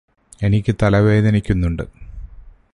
എനിക്ക് 0.39 0.75
തല 0.81 0.97
വേദനിക്കുന്നുണ്ട് 0.99 1.83